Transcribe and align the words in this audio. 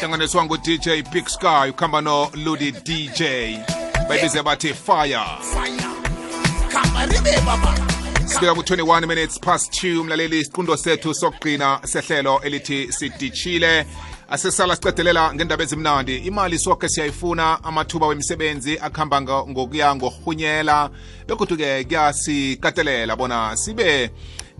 hlanganiswa 0.00 0.44
ngu-dj 0.44 0.88
big 1.12 1.28
sky 1.28 1.70
ukuhamba 1.70 2.00
no-ludi 2.00 2.72
dj 2.72 3.22
bayibize 4.08 4.42
bathi 4.42 4.74
fire. 4.74 5.20
Sibeka 8.26 8.54
ku-21 8.54 9.06
minutes 9.06 9.40
past 9.40 9.84
2 9.84 10.04
mlaleli 10.04 10.40
isiqundo 10.40 10.76
sethu 10.76 11.14
sokugcina 11.14 11.80
sehlelo 11.84 12.40
elithi 12.40 12.92
sidishile. 12.92 13.86
Asesala 14.30 14.76
sicedelela 14.76 15.34
ngendaba 15.34 15.62
ezimnandi. 15.62 16.16
Imali 16.16 16.58
sonke 16.58 16.88
siyayifuna 16.88 17.64
amathuba 17.64 18.06
wemisebenzi 18.06 18.78
akuhamba 18.78 19.22
ngokuya 19.22 19.96
ngokuhunyela. 19.96 20.90
Begodwa-ke 21.26 21.84
kuyasikatelela 21.84 23.16
bona 23.16 23.56
sibe 23.56 24.10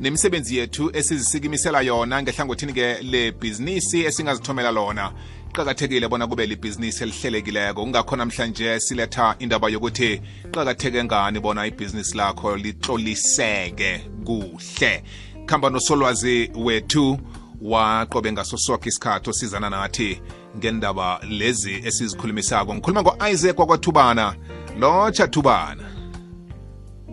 nemisebenzi 0.00 0.56
yethu 0.56 0.90
esizisikimisela 0.92 1.80
yona 1.80 2.22
ngehlangothini-ke 2.22 3.02
lebhizinisi 3.02 4.04
esingazithomela 4.04 4.70
lona. 4.70 5.12
Qakathekile 5.52 6.08
bona 6.08 6.26
kube 6.26 6.46
libhizinisi 6.46 7.02
elihlelekileko. 7.02 7.82
Kungakho 7.82 8.16
namhlanje 8.16 8.80
siletha 8.80 9.36
indaba 9.38 9.68
yokuthi 9.68 10.20
qakatheke 10.50 11.04
ngani 11.04 11.40
bona 11.40 11.66
ibhizinisi 11.66 12.16
lakho 12.16 12.56
litloliseke 12.56 14.00
kuhle. 14.24 15.02
Khamba 15.46 15.70
nosolwazi 15.70 16.50
wethu 16.54 17.18
waqobe 17.62 18.32
ngaso 18.32 18.56
soke 18.58 18.88
isikhathi 18.88 19.30
osizana 19.30 19.70
nathi 19.70 20.20
ngendaba 20.56 21.20
lezi 21.28 21.74
esizikhulumisako. 21.84 22.74
Ngikhuluma 22.74 23.02
ngo-isaac 23.02 23.58
wakwathubana 23.58 24.34
lotsha 24.78 25.28
thubana. 25.28 25.99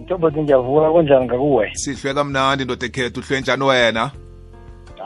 Mthombothi 0.07 0.41
ngiyavuka 0.41 0.91
kunjani 0.91 1.25
ngakuwe? 1.25 1.71
Sihlwe 1.73 2.13
kamnandi 2.13 2.63
ndoda 2.65 2.85
ekhethu 2.85 3.20
uhlwe 3.20 3.41
njani 3.41 3.63
wena? 3.63 4.11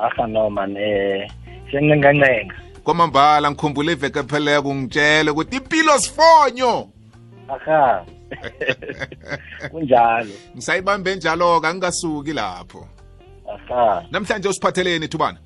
Aha 0.03 0.27
no 0.27 0.49
man 0.49 0.77
eh 0.77 1.31
siyancengancenga 1.71 2.55
kwamambala 2.83 3.51
ngikhumbule 3.51 3.91
iveke 3.91 4.19
epheleko 4.19 4.75
ngitshele 4.75 5.31
ukuthi 5.31 5.57
impilo 5.57 5.99
sifonyo! 5.99 6.87
Aha. 7.49 8.05
Kunjalo. 9.71 10.33
Ngisayibambe 10.55 11.15
njalo-ke 11.15 11.67
angingasuki 11.67 12.33
lapho. 12.33 12.87
Aha. 13.53 14.03
Namhlanje 14.11 14.49
usiphatheleni 14.49 15.07
thubana? 15.07 15.37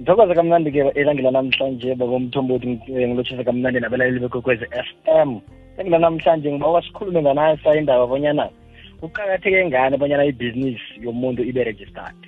Ngithokoza 0.00 0.34
kamnandi-ke 0.34 0.92
elangela 0.94 1.30
namhlanje 1.30 1.94
babomthombothi 1.94 2.66
ngilotshisa 2.66 3.44
kamnandi 3.44 3.80
nabalaleli 3.80 4.20
bekwekwezi 4.20 4.64
f 4.64 4.88
m. 5.06 5.40
sengila 5.80 5.98
namhlanje 5.98 6.52
ngiba 6.52 6.82
sikhulume 6.82 7.22
nganasa 7.22 7.74
indaba 7.74 8.06
bonyana 8.06 8.48
kuqakatheke 9.00 9.66
ngani 9.66 9.96
bonyana 9.96 10.24
ibhizinisi 10.24 11.00
yomuntu 11.00 11.42
ibe 11.42 11.64
registered 11.64 12.20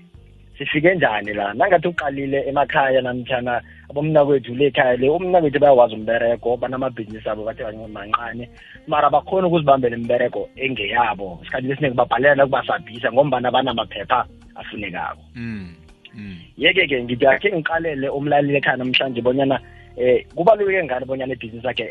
sifike 0.59 0.95
njani 0.95 1.33
la 1.35 1.53
nangathi 1.55 1.89
uqalile 1.89 2.49
emakhaya 2.49 3.03
namtshana 3.03 3.61
abomnakwethu 3.91 4.55
le 4.55 4.67
ekhaya 4.67 4.97
le 4.97 5.09
umnakwethu 5.09 5.61
bayawazi 5.61 5.95
umbereko 5.95 6.57
banamabhizinisi 6.57 7.29
abo 7.29 7.45
bathe 7.45 7.63
mancane 7.93 8.49
mara 8.87 9.11
bakhona 9.11 9.47
ukuzibambela 9.47 9.97
imbereko 9.97 10.49
engeyabo 10.57 11.39
isikhathi 11.43 11.73
esiningi 11.73 11.97
babhalela 11.97 12.45
ukubasabhisa 12.45 13.13
ngombana 13.13 13.51
banamaphepha 13.51 14.25
afunekako 14.55 15.25
mm. 15.35 15.75
mm. 16.15 16.37
yeke-ke 16.57 17.05
ngithi 17.05 17.27
akhe 17.27 17.53
ngiqalele 17.53 18.09
umlaleli 18.09 18.57
ekhaya 18.57 18.77
namhlanje 18.77 19.21
bonyana 19.21 19.61
eh 19.97 20.27
kubaluleke 20.35 20.85
ngani 20.85 21.07
bonyana 21.07 21.33
ibhizinisi 21.33 21.67
yakhe 21.67 21.89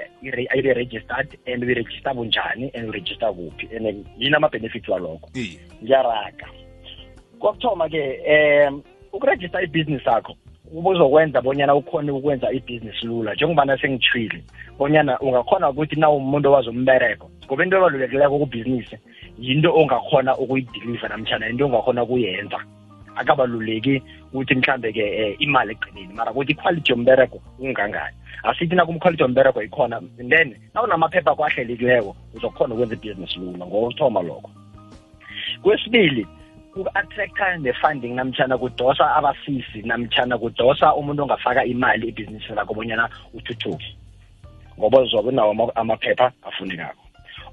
ibe 0.55 0.73
registered 0.73 1.37
and 1.45 1.63
uyiregister 1.63 2.13
bunjani 2.13 2.71
and 2.73 2.89
uregister 2.89 3.33
kuphi? 3.33 3.75
And 3.75 4.05
yini 4.17 4.35
ama-benefits 4.35 4.89
walokho? 4.89 5.29
Iye. 5.33 5.59
Ngiyaraga. 5.83 6.47
Kokuthoma-ke 7.39 8.19
um 8.67 8.83
ukuregister 9.13 9.63
ibhizinisi 9.63 10.09
yakho 10.09 10.35
ubuzokwenza 10.73 11.41
bonyana 11.41 11.75
ukhone 11.75 12.11
ukwenza 12.11 12.51
ibhizinisi 12.51 13.05
lula. 13.05 13.33
Njengobana 13.33 13.77
sengitshwile 13.77 14.43
bonyana 14.77 15.19
ungakhona 15.19 15.69
ukuthi 15.69 15.95
na 15.95 16.09
umuntu 16.09 16.49
owazi 16.49 16.69
umbereko 16.69 17.29
ngoba 17.45 17.63
into 17.63 17.77
ebalulekileko 17.77 18.39
kubhizinisi 18.39 18.97
yinto 19.39 19.75
ongakhona 19.75 20.37
ukuyidiliva 20.37 21.07
namtshana 21.07 21.49
into 21.49 21.65
ongakhona 21.65 22.03
ukuyenza. 22.03 22.59
Akabaluleki 23.15 24.03
ukuthi 24.33 24.55
mhlambe-ke 24.55 25.03
um 25.03 25.35
imali 25.39 25.71
eqinini 25.71 26.13
mara 26.13 26.31
ukuthi 26.31 26.51
iquality 26.51 26.91
yombereko 26.91 27.41
ungangani. 27.59 28.15
Asithi 28.43 28.75
nakumquality 28.75 29.23
yombereko 29.23 29.63
ikhona 29.63 30.01
then 30.17 30.55
nawunamaphepha 30.73 31.35
kwahlelekileko 31.35 32.15
uzokhona 32.35 32.73
ukwenza 32.73 32.95
ibhizinisi 32.95 33.39
lula 33.39 33.65
ngokuthoma 33.65 34.21
lokho. 34.21 34.49
Kwesibili 35.61 36.27
ku-attractor 36.73 37.57
ne-funding 37.59 38.15
namtshana 38.15 38.57
kudosa 38.57 39.15
abasisi 39.15 39.81
namtshana 39.83 40.37
kudosa 40.37 40.95
umuntu 40.95 41.23
ongafaka 41.23 41.65
imali 41.65 42.07
ibhizinisi 42.07 42.53
lakho 42.53 42.73
bonyana 42.73 43.09
uthuthuke. 43.33 43.95
Ngoba 44.79 45.01
uzobe 45.01 45.31
nawo 45.31 45.51
ama- 45.51 45.75
amaphepha 45.75 46.31
afunekako 46.41 47.03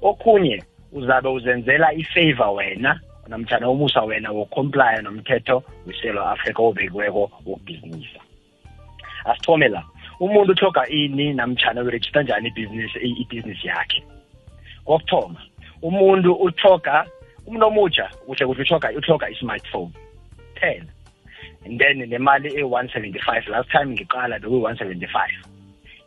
okhunye 0.01 0.63
uzabe 0.91 1.29
uzenzela 1.29 1.93
i-favor 1.93 2.55
wena 2.55 2.99
namtshana 3.29 3.69
umusa 3.69 4.01
wena 4.01 4.31
wokomplya 4.31 5.01
nomthetho 5.01 5.63
weselo 5.85 6.21
afrika 6.25 6.63
obekiweko 6.63 7.31
wokubhizinisa 7.45 8.19
asithome 9.25 9.67
la 9.67 9.83
umuntu 10.19 10.51
uthoga 10.51 10.87
ini 10.87 11.33
namtshana 11.33 11.81
uregister 11.81 12.23
njani 12.23 12.47
ibhizinisi 12.47 12.99
ibhizinisi 12.99 13.67
yakhe? 13.67 14.03
Kokuthoma 14.85 15.41
umuntu 15.81 16.33
uthoga 16.33 17.05
umuntu 17.47 17.65
omutsha 17.65 18.09
kuhle 18.25 18.45
kuhle 18.45 18.61
uthoga 18.61 18.91
uthoga 18.97 19.29
i-smartphone. 19.29 19.91
Ten 20.59 20.89
and 21.65 21.79
then 21.79 21.97
nemali 22.09 22.57
e-one 22.57 22.89
seventy 22.93 23.19
five 23.19 23.47
last 23.47 23.69
time 23.71 23.95
ngiqala 23.95 24.39
bekuyi-one 24.39 24.77
seventy 24.77 25.07
five 25.07 25.35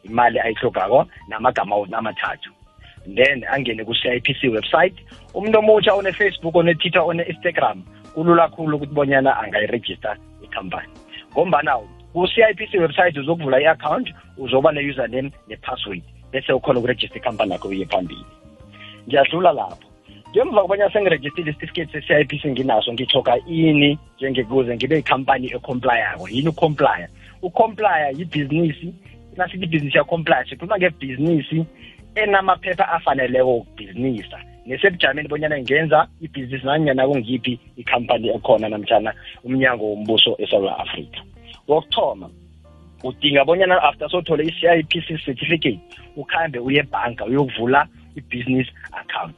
imali 0.05 0.41
ayihlogako 0.41 1.07
namagama 1.29 1.77
amathathu. 1.93 2.51
Then 3.07 3.45
angene 3.53 3.85
ku-CIPC 3.85 4.51
website. 4.51 4.97
Umuntu 5.35 5.59
omutsha 5.59 5.95
one-Facebook 5.95 6.55
one-Twitter 6.55 7.03
one-Instagram 7.03 7.83
kulula 8.15 8.49
khulu 8.49 8.77
ukuthi 8.77 8.95
bonyana 8.95 9.39
angayiregister 9.41 10.17
ikhampani 10.43 10.89
ngombana 11.33 11.79
ku-CIPC 12.13 12.75
website 12.81 13.17
uzokuvula 13.17 13.61
i-account 13.61 14.13
uzoba 14.39 14.73
ne-username 14.73 15.31
ne-password 15.49 16.03
bese 16.33 16.53
ukhona 16.53 16.79
ukuregister 16.79 17.19
ikhampani 17.19 17.53
yakho 17.53 17.73
iye 17.73 17.87
phambili. 17.87 18.25
Ngiyadlula 19.09 19.53
lapho. 19.53 19.89
Ngemva 20.33 20.63
kobanyana 20.63 20.93
sengirejistile 20.93 21.51
isitifiketi 21.51 21.93
se-CIPC 21.93 22.47
nginaso 22.47 22.93
ngithoga 22.93 23.37
ini 23.47 23.99
njengekuze 24.17 24.77
ngibe 24.77 24.99
ikhampani 24.99 25.53
ecomplyako 25.53 26.29
yini 26.29 26.49
ucomplya 26.49 27.09
ucomplya 27.43 28.11
yibhizinisi 28.11 28.95
nasithi 29.37 29.65
ibhizinisi 29.65 29.99
yacomplya 29.99 30.45
sikhuluma 30.45 30.79
ngebhizinisi 30.79 31.65
enamaphepha 32.15 32.89
afaneleko 32.89 33.57
ukubhizinisa 33.57 34.39
nesebujameni 34.67 35.29
bonyana 35.29 35.59
ngenza 35.61 36.07
ibhizinisi 36.21 36.67
nanyana 36.67 37.07
kungiyiphi 37.09 37.59
ikhampani 37.77 38.29
ekhona 38.29 38.69
namtshana 38.69 39.13
umnyango 39.45 39.85
wombuso 39.85 40.37
esouth 40.39 40.81
africa 40.85 41.21
kokuthoma 41.67 42.31
udinga 43.05 43.45
bonyana 43.45 43.83
after 43.83 44.09
sothole 44.11 44.45
i-CIPC 44.45 45.25
certificate 45.25 45.81
ukhambe 46.17 46.59
uye 46.59 46.81
ebhanka 46.81 47.25
uyokuvula 47.25 47.89
i-business 48.17 48.69
account. 48.93 49.37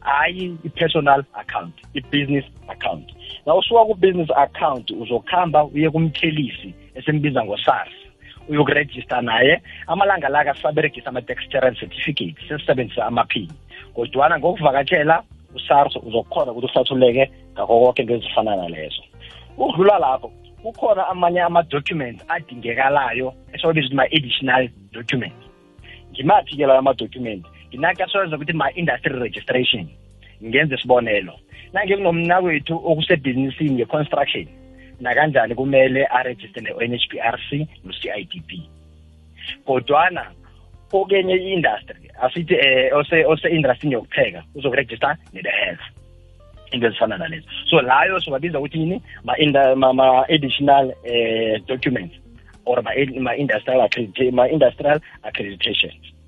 Hayi 0.00 0.56
i-personal 0.64 1.24
account 1.34 1.74
i-business 1.94 2.44
account. 2.68 3.06
Na 3.46 3.54
usuka 3.54 3.84
ku-business 3.84 4.30
account 4.36 4.90
uzokuhamba 4.90 5.64
uye 5.64 5.90
kumthelisi 5.90 6.74
esimbiza 6.94 7.44
ngo-sars. 7.44 7.99
Uyokurejista 8.48 9.22
naye. 9.22 9.62
Amalanga 9.86 10.28
la 10.28 10.44
kasaberegisa 10.44 11.08
ama-dexterance 11.08 11.80
certificate 11.80 12.34
sesisebenzisa 12.48 13.06
amaphini 13.06 13.52
kodwana 13.94 14.38
ngokuvakatshela 14.38 15.22
usars 15.54 15.96
uzokukhona 15.96 16.52
ukuthi 16.52 16.66
uhlathuleke 16.66 17.30
ngako 17.52 17.80
konke 17.80 18.02
into 18.02 18.14
ezifana 18.14 18.56
nalezo. 18.56 19.02
Ukudlula 19.56 19.98
lapho 19.98 20.32
kukhona 20.62 21.08
amanye 21.08 21.40
ama-documents 21.40 22.24
adingekalayo 22.28 23.34
esiwabiza 23.52 23.86
ukuthi 23.86 23.96
ma-additional 23.96 24.68
documents 24.92 25.44
ngimaphi-ke 26.12 26.66
lawo 26.66 26.78
ama-documents 26.78 27.48
nginakasoza 27.68 28.36
ukuthi 28.36 28.52
ma-industry 28.52 29.18
registration 29.18 29.86
ngenze 30.44 30.74
isibonelo. 30.74 31.34
Nange 31.72 31.96
kunomnakwethu 31.96 32.74
okusebhizinisini 32.84 33.70
nge-construction 33.70 34.46
nakanjani 35.00 35.54
kumele 35.54 36.04
arejiste 36.06 36.60
ne-NHBRC 36.60 37.50
no-CIDP 37.84 38.50
kodwana 39.64 40.30
kokenye 40.90 41.34
i-industry 41.34 42.10
asithi 42.22 42.54
eh 42.54 42.96
ose 42.96 43.24
ose 43.24 43.48
industry 43.48 43.92
yokupheka 43.92 44.42
uzokurejista 44.54 45.16
ne-the 45.32 45.50
health 45.50 45.80
into 46.72 46.86
ezifana 46.86 47.18
nalezo. 47.18 47.48
So 47.70 47.80
layo 47.80 48.20
siwabiza 48.20 48.58
ukuthi 48.58 48.78
yini? 48.78 49.02
Ma-additional 49.24 50.94
eh 51.04 51.60
documents 51.66 52.14
or 52.64 52.82
ma-industrial 52.82 53.88
ma-industrial 54.32 55.00
accreditations. 55.22 56.19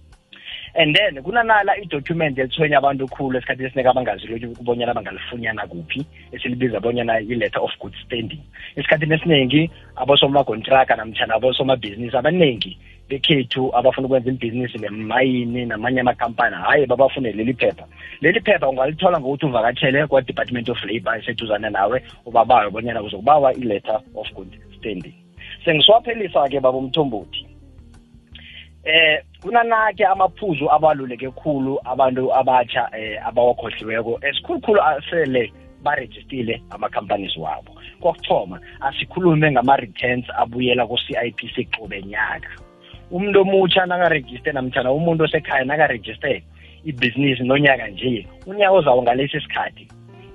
And 0.74 0.96
then 0.96 1.22
kunanala 1.22 1.76
idocument 1.76 2.38
elithwenya 2.38 2.78
abantu 2.78 3.08
khulu 3.08 3.38
esikhathi 3.38 3.64
esiningi 3.64 3.88
abangazilo 3.88 4.36
ukubonyana 4.52 4.94
bangalifunyana 4.94 5.66
kuphi 5.66 6.06
esilibiza 6.32 6.80
bonyana 6.80 7.20
i-letter 7.20 7.62
of 7.62 7.78
good 7.78 7.94
standing. 8.04 8.40
Esikhathini 8.76 9.14
esiningi 9.14 9.70
abosomakontraka 9.96 10.96
namtshana 10.96 11.34
abosomabhizinisi 11.34 12.16
abaningi 12.16 12.78
bekhethu 13.08 13.76
abafuna 13.76 14.06
ukwenza 14.06 14.30
ibhizinisi 14.30 14.78
nemayini 14.78 15.66
namanye 15.66 16.00
amakampani 16.00 16.56
hhayi 16.56 16.86
babafune 16.86 17.32
leli 17.32 17.54
phepha. 17.54 17.86
Leli 18.20 18.40
phepha 18.40 18.68
ungalithola 18.68 19.20
ngokuthi 19.20 19.46
uvakatshele 19.46 20.06
kwa-department 20.06 20.68
of 20.68 20.84
labour 20.84 21.18
eseduzane 21.18 21.70
nawe 21.70 22.02
ubabawe 22.26 22.70
bonyana 22.70 23.02
uzokubawa 23.02 23.54
i-letter 23.54 24.00
of 24.14 24.32
good 24.34 24.58
standing. 24.78 25.14
Sengiswaphelisa-ke 25.64 26.60
baba 26.60 26.78
umthombothi. 26.78 27.46
Eh 28.84 29.22
kunanake 29.42 30.04
amaphuzu 30.06 30.70
abaluleke 30.70 31.30
khulu 31.30 31.80
abantu 31.84 32.34
abatsha 32.34 32.88
eh 32.92 33.26
abawakhohliweko. 33.26 34.18
Esikhulukhulu 34.22 34.80
asele 34.82 35.52
barejistile 35.82 36.62
ama-companies 36.70 37.36
wabo. 37.36 37.72
Kokuthoma 38.00 38.60
asikhulume 38.80 39.52
ngama-returns 39.52 40.26
abuyela 40.38 40.86
ku-CIPC 40.86 41.56
qobe 41.76 42.02
nyaka 42.02 42.50
umuntu 43.12 43.40
omutsha 43.40 43.86
nakarejiste 43.86 44.52
namtshana 44.52 44.92
umuntu 44.92 45.24
osekhaya 45.24 45.64
nakarejiste 45.64 46.42
ibhizinisi 46.84 47.42
nonyaka 47.42 47.88
nje 47.88 48.26
unyaka 48.46 48.72
ozawo 48.72 49.02
ngalesi 49.02 49.40
sikhathi 49.40 49.88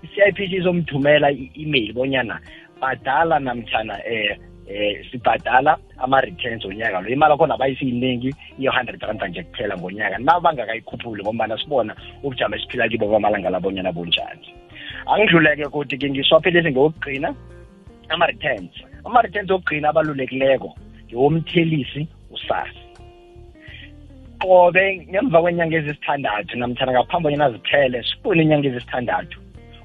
i-CIPC 0.04 0.52
izomthumela 0.54 1.32
i-email 1.32 1.94
bonyana 1.94 2.40
badala 2.82 3.40
namtshana 3.40 3.96
eh 4.06 4.38
eh 4.68 5.06
sibhadala 5.12 5.78
ama-returns 5.98 6.66
onyaka 6.66 7.02
lo. 7.02 7.10
Imali 7.10 7.34
akhona 7.34 7.58
bayisiyiningi 7.58 8.34
iyo-hundred 8.60 9.02
rand 9.02 9.24
nje 9.24 9.44
kuphela 9.44 9.78
ngonyaka. 9.78 10.18
Nabangakayikhuphuli 10.18 11.24
ngombana 11.24 11.58
sibona 11.58 11.96
ubujamo 12.24 12.56
esiphila 12.56 12.90
kibo 12.90 13.08
kwamalanga 13.08 13.50
labonyana 13.50 13.92
bunjani. 13.92 14.48
Angidluleke 15.06 15.66
kodwa-ke 15.70 16.10
ngiswaphelisi 16.10 16.72
ngokugqina 16.72 17.34
ama-returns. 18.10 18.74
Ama-returns 19.06 19.52
okugqina 19.52 19.90
abalulekileko 19.90 20.76
ngewomthelisi 21.08 22.08
usasi 22.32 22.88
qobe 24.40 25.08
ngemva 25.10 25.42
kwenyanga 25.42 25.78
ezisithandathu 25.78 26.58
namthana 26.58 26.92
ngaphambi 26.92 27.24
bonyana 27.24 27.52
ziphele 27.52 28.04
sifune 28.04 28.42
inyanga 28.44 28.68
ezisithandathu 28.68 29.38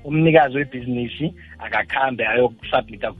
umnikazi 0.04 0.56
webhizinisi 0.56 1.26
akakhambe 1.64 2.26
ayokusubmita 2.26 3.12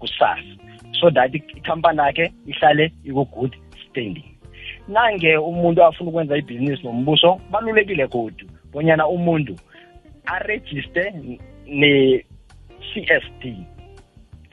kusasi 0.00 0.54
so 1.00 1.10
that 1.10 1.34
ikhampani 1.34 1.98
yakhe 1.98 2.32
ihlale 2.46 2.92
iku-good 3.04 3.56
standing. 3.90 4.24
Nange 4.88 5.36
umuntu 5.36 5.84
afuna 5.84 6.10
ukwenza 6.10 6.36
ibhizinisi 6.36 6.82
nombuso 6.82 7.40
balulekile 7.50 8.06
kodwa 8.06 8.48
bonyana 8.72 9.08
umuntu 9.08 9.56
arejiste 10.26 11.12
ne-CSD 11.66 13.44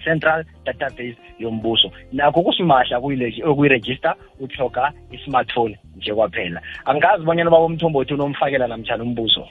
central 0.04 0.46
database 0.66 1.18
yombuso. 1.40 1.92
Nakho 2.12 2.42
kusimahla 2.42 2.98
okuyiregister 3.46 4.16
uthoga 4.40 4.94
i-smartphone 5.12 5.78
nje 5.98 6.14
kwaphela. 6.14 6.62
Angazi 6.86 7.26
bonyana 7.26 7.50
baba 7.50 7.66
umthombothi 7.66 8.14
unomfakela 8.14 8.68
namtshana 8.68 9.04
umbuso. 9.04 9.48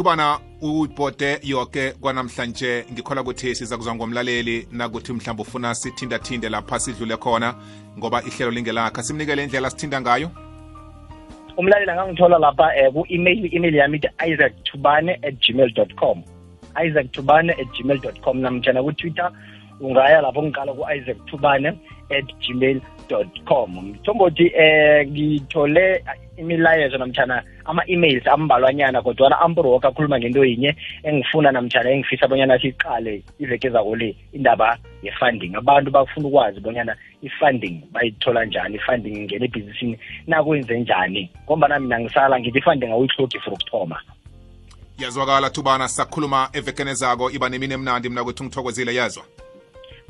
Thubana 0.00 0.38
ubhode 0.62 1.38
yoke 1.42 1.92
kwanamhlanje. 1.92 2.84
Ngikhola 2.92 3.20
ukuthi 3.22 3.54
siza 3.54 3.76
kuzwa 3.76 3.94
ngomlaleli 3.94 4.68
nakuthi 4.72 5.12
mhlawumbe 5.12 5.42
ufuna 5.42 5.74
sithindathinde 5.74 6.48
lapha 6.48 6.78
sidlule 6.80 7.16
khona 7.16 7.54
ngoba 7.98 8.22
ihlelo 8.22 8.50
lingelakha. 8.50 9.02
Simnikele 9.02 9.44
indlela 9.44 9.70
sithinda 9.70 10.00
ngayo. 10.00 10.30
Umlaleli 11.56 11.90
angangithola 11.90 12.38
lapha 12.38 12.88
um 12.88 12.92
ku-email 12.94 13.54
email 13.54 13.74
yami 13.74 13.98
ithi 13.98 14.08
isaac 14.32 14.52
tubane 14.64 15.18
at 15.22 15.34
gmail 15.34 15.70
com. 15.96 16.24
Isaac 16.86 17.12
tubane 17.12 17.50
at 17.50 17.68
gmail 17.76 18.00
com 18.24 18.40
namtshana 18.40 18.82
ku-twitter 18.82 19.30
ungaya 19.80 20.20
lapho 20.20 20.42
ngiqala 20.42 20.72
ku-isaac 20.72 21.18
tubane 21.26 21.68
at 22.10 22.26
gmail 22.40 22.80
com. 23.44 23.70
Mthombothi 23.76 24.52
eh 24.54 25.06
ngithole 25.08 26.04
imilayezo 26.36 26.98
namtshana 26.98 27.42
ama-emails 27.64 28.26
ambalwanyana 28.26 29.02
kodwana 29.02 29.40
amburoka 29.40 29.88
akhuluma 29.88 30.18
ngento 30.18 30.44
yinye 30.44 30.76
engifuna 31.02 31.52
namtshana 31.52 31.90
engifisa 31.90 32.28
bonyana 32.28 32.58
siqale 32.58 33.22
iveke 33.38 33.70
zako 33.70 33.96
le 33.96 34.16
indaba 34.32 34.78
ye-funding. 35.02 35.56
Abantu 35.56 35.90
bafuna 35.90 36.28
ukwazi 36.28 36.60
bonyana 36.60 36.96
i-funding 37.22 37.82
bayithola 37.92 38.44
njani 38.44 38.76
i-funding 38.76 39.16
ingena 39.16 39.44
ebhizinisini 39.44 39.98
nakwenze 40.26 40.80
njani 40.80 41.30
ngombana 41.44 41.78
mina 41.78 42.00
ngisala 42.00 42.40
ngithi 42.40 42.58
i-funding 42.58 42.90
awuyihlogi 42.90 43.38
for 43.40 43.52
ukuthoma. 43.52 44.00
Yazwakala 44.98 45.50
thubana 45.50 45.88
sakhuluma 45.88 46.48
evekenezako 46.52 47.30
iba 47.30 47.48
nemini 47.48 47.74
emnandi 47.74 48.08
mna 48.08 48.24
kwethu 48.24 48.44
ngithokozile 48.44 48.94
yazwa 48.94 49.24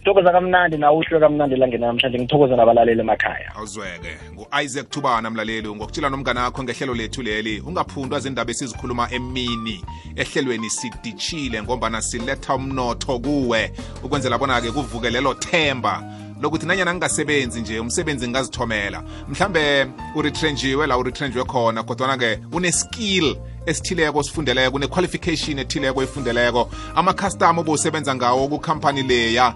ngithokoza 0.00 0.32
kamnandi 0.32 0.76
na 0.76 0.93
uhlwe 0.93 1.20
kamnandi 1.20 1.56
langena 1.56 1.87
namhlanje 1.87 2.19
ngithokoza 2.19 2.56
nabalaleli 2.56 3.00
emakhaya. 3.00 3.52
Awuzweke. 3.56 4.17
Ngu-isaac 4.32 4.91
thubana 4.91 5.31
mlaleli 5.31 5.69
ngokutshila 5.69 6.11
nomngane 6.11 6.41
wakho 6.41 6.62
ngehlelo 6.62 6.94
lethu 6.94 7.23
leli 7.23 7.61
ungaphundwa 7.61 8.20
zindaba 8.20 8.50
esizikhuluma 8.50 9.08
emini 9.12 9.85
ehlelweni 10.17 10.70
siditshile 10.70 11.62
ngombana 11.62 12.02
siletha 12.02 12.55
umnotho 12.55 13.19
kuwe. 13.19 13.73
Ukwenzela 14.05 14.38
bona-ke 14.38 14.70
kuvuke 14.70 15.11
lelo 15.11 15.35
themba 15.35 16.03
lokuthi 16.41 16.67
nanyana 16.67 16.94
ngingasebenzi 16.94 17.61
nje 17.61 17.81
umsebenzi 17.81 18.29
ngingazithomela. 18.29 19.03
Mhlambe 19.29 19.87
uretrenjiwe 20.17 20.87
la 20.87 20.99
uretrenjiwe 20.99 21.44
khona 21.44 21.82
kodwana-ke 21.82 22.38
une-skill 22.53 23.37
esithileko 23.66 24.22
sifundeleko 24.22 24.76
une-qualification 24.76 25.58
ethileko 25.58 26.02
efundeleko 26.02 26.70
amakhastama 26.94 27.60
obusebenza 27.60 28.14
ngawo 28.14 28.48
kukhampani 28.48 29.02
leya 29.02 29.54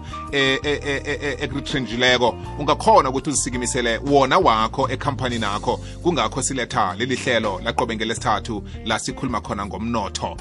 ekuretrenjileko 1.41 2.35
ungakhona 2.59 3.09
ukuthi 3.09 3.29
uzisikimisele 3.29 3.97
wona 3.97 4.37
wakho 4.37 4.89
ekhampani 4.89 5.39
nakho. 5.39 5.79
Kungakho 6.03 6.41
siletha 6.41 6.95
leli 6.97 7.15
hlelo 7.15 7.61
laqobe 7.63 7.95
ngelesithathu 7.95 8.63
la 8.85 8.99
sikhuluma 8.99 9.41
khona 9.41 9.65
ngomnotho. 9.65 10.37